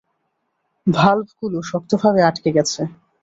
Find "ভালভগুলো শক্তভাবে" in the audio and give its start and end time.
0.87-2.19